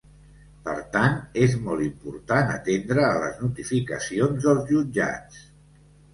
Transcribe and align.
Per 0.67 0.71
tant, 0.95 1.19
és 1.43 1.53
molt 1.67 1.83
important 1.87 2.49
atendre 2.55 3.05
a 3.09 3.13
les 3.25 3.37
notificacions 3.45 4.43
dels 4.49 4.67
jutjats. 4.75 5.47